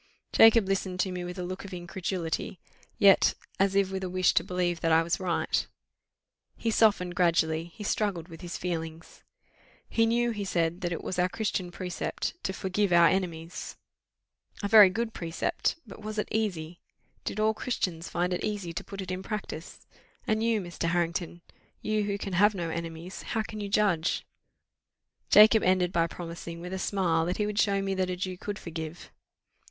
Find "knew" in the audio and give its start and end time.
10.07-10.31